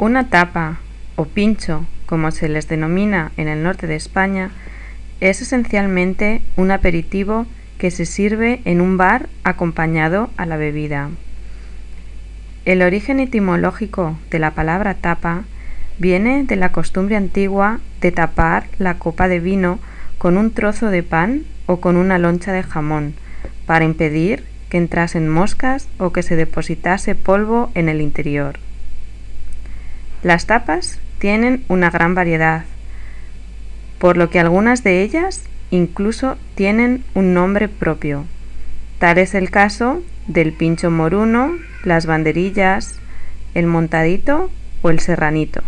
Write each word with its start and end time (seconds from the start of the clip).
Una 0.00 0.30
tapa 0.30 0.78
o 1.16 1.26
pincho, 1.26 1.84
como 2.06 2.30
se 2.30 2.48
les 2.48 2.66
denomina 2.66 3.32
en 3.36 3.48
el 3.48 3.62
norte 3.62 3.86
de 3.86 3.96
España, 3.96 4.50
es 5.20 5.42
esencialmente 5.42 6.40
un 6.56 6.70
aperitivo 6.70 7.44
que 7.76 7.90
se 7.90 8.06
sirve 8.06 8.62
en 8.64 8.80
un 8.80 8.96
bar 8.96 9.28
acompañado 9.44 10.30
a 10.38 10.46
la 10.46 10.56
bebida. 10.56 11.10
El 12.64 12.80
origen 12.80 13.20
etimológico 13.20 14.16
de 14.30 14.38
la 14.38 14.52
palabra 14.52 14.94
tapa 14.94 15.44
viene 15.98 16.44
de 16.44 16.56
la 16.56 16.72
costumbre 16.72 17.16
antigua 17.16 17.80
de 18.00 18.10
tapar 18.10 18.68
la 18.78 18.94
copa 18.94 19.28
de 19.28 19.38
vino 19.38 19.80
con 20.16 20.38
un 20.38 20.50
trozo 20.50 20.88
de 20.88 21.02
pan 21.02 21.42
o 21.66 21.82
con 21.82 21.98
una 21.98 22.16
loncha 22.16 22.52
de 22.52 22.62
jamón, 22.62 23.12
para 23.66 23.84
impedir 23.84 24.46
que 24.70 24.78
entrasen 24.78 25.28
moscas 25.28 25.88
o 25.98 26.10
que 26.10 26.22
se 26.22 26.36
depositase 26.36 27.14
polvo 27.14 27.70
en 27.74 27.90
el 27.90 28.00
interior. 28.00 28.58
Las 30.22 30.46
tapas 30.46 30.98
tienen 31.18 31.64
una 31.68 31.90
gran 31.90 32.14
variedad, 32.14 32.64
por 33.98 34.16
lo 34.16 34.28
que 34.28 34.38
algunas 34.38 34.84
de 34.84 35.02
ellas 35.02 35.44
incluso 35.70 36.36
tienen 36.54 37.04
un 37.14 37.32
nombre 37.32 37.68
propio. 37.68 38.26
Tal 38.98 39.16
es 39.18 39.34
el 39.34 39.50
caso 39.50 40.02
del 40.26 40.52
pincho 40.52 40.90
moruno, 40.90 41.52
las 41.84 42.04
banderillas, 42.04 42.98
el 43.54 43.66
montadito 43.66 44.50
o 44.82 44.90
el 44.90 45.00
serranito. 45.00 45.62